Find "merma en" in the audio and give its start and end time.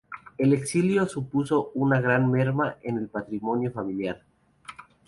2.31-2.97